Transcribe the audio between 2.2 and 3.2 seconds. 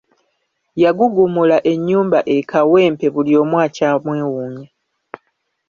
e Kawempe